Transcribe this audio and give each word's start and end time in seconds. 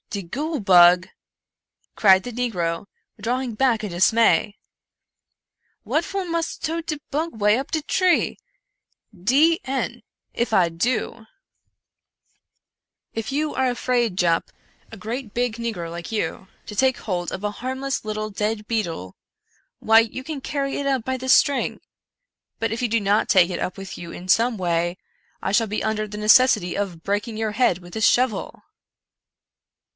—de 0.13 0.23
goole 0.23 0.59
bug!" 0.59 1.07
cried 1.95 2.23
the 2.23 2.33
negro, 2.33 2.85
drawing 3.21 3.53
back 3.53 3.81
in 3.83 3.91
dismay 3.91 4.57
—"what 5.83 6.03
for 6.03 6.25
mus' 6.25 6.57
tote 6.57 6.87
de 6.87 6.99
bug 7.11 7.39
way 7.39 7.55
up 7.57 7.69
de 7.71 7.81
tree?— 7.83 8.35
d— 9.29 9.61
n 9.65 10.01
if 10.33 10.51
I 10.53 10.67
do!" 10.69 11.01
136 13.11 13.37
Edgar 13.37 13.43
Allan 13.43 13.53
Poe 13.53 13.53
"If 13.53 13.53
you 13.53 13.53
are 13.55 13.69
afraid, 13.69 14.17
Jup, 14.17 14.49
a 14.91 14.97
great 14.97 15.33
big 15.35 15.55
negro 15.57 15.89
like 15.91 16.11
you, 16.11 16.47
to 16.65 16.75
take 16.75 16.97
hold 16.97 17.31
of 17.31 17.45
a 17.45 17.51
harmless 17.51 18.03
little 18.03 18.31
dead 18.31 18.67
beetle, 18.67 19.15
why 19.79 19.99
you 19.99 20.23
can 20.25 20.41
carry 20.41 20.77
it 20.77 20.87
up 20.87 21.05
by 21.05 21.15
this 21.15 21.33
string— 21.35 21.79
but, 22.59 22.71
if 22.73 22.81
you 22.81 22.87
do 22.89 22.99
not 22.99 23.29
take 23.29 23.49
it 23.51 23.59
up 23.59 23.77
with 23.77 23.97
you 23.97 24.11
in 24.11 24.27
some 24.27 24.57
way, 24.57 24.97
I 25.43 25.51
shall 25.53 25.67
be 25.67 25.83
under 25.83 26.05
the 26.07 26.17
necessity 26.17 26.75
of 26.75 27.03
breaking 27.03 27.37
your 27.37 27.51
head 27.51 27.77
with 27.77 27.93
this 27.93 28.07
shovel." 28.07 28.63